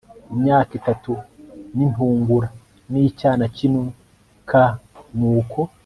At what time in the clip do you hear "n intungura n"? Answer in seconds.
1.75-2.93